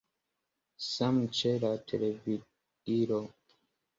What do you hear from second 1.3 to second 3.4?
ĉe la televidilo.